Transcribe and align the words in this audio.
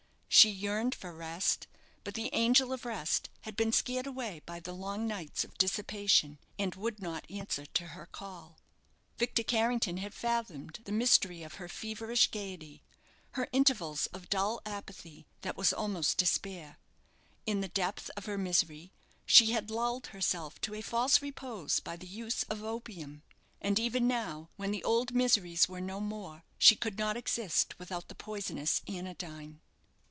She 0.33 0.49
yearned 0.49 0.95
for 0.95 1.13
rest, 1.13 1.67
but 2.05 2.13
the 2.13 2.29
angel 2.33 2.71
of 2.71 2.85
rest 2.85 3.29
had 3.41 3.57
been 3.57 3.73
scared 3.73 4.07
away 4.07 4.41
by 4.45 4.61
the 4.61 4.71
long 4.73 5.05
nights 5.05 5.43
of 5.43 5.57
dissipation, 5.57 6.39
and 6.57 6.73
would 6.73 7.01
not 7.01 7.29
answer 7.29 7.65
to 7.65 7.87
her 7.87 8.05
call. 8.05 8.57
Victor 9.17 9.43
Carrington 9.43 9.97
had 9.97 10.13
fathomed 10.13 10.79
the 10.85 10.93
mystery 10.93 11.43
of 11.43 11.55
her 11.55 11.67
feverish 11.67 12.31
gaiety 12.31 12.81
her 13.31 13.49
intervals 13.51 14.05
of 14.07 14.29
dull 14.29 14.61
apathy 14.65 15.27
that 15.41 15.57
was 15.57 15.73
almost 15.73 16.17
despair. 16.17 16.79
In 17.45 17.59
the 17.59 17.67
depth 17.67 18.09
of 18.15 18.25
her 18.25 18.37
misery 18.37 18.93
she 19.25 19.51
had 19.51 19.69
lulled 19.69 20.07
herself 20.07 20.59
to 20.61 20.73
a 20.73 20.81
false 20.81 21.21
repose 21.21 21.81
by 21.81 21.97
the 21.97 22.07
use 22.07 22.43
of 22.43 22.63
opium; 22.63 23.21
and 23.59 23.77
even 23.77 24.07
now, 24.07 24.49
when 24.55 24.71
the 24.71 24.83
old 24.85 25.13
miseries 25.13 25.67
were 25.67 25.81
no 25.81 25.99
more, 25.99 26.45
she 26.57 26.77
could 26.77 26.97
not 26.97 27.17
exist 27.17 27.77
without 27.77 28.07
the 28.07 28.15
poisonous 28.15 28.81
anodyne. 28.87 29.59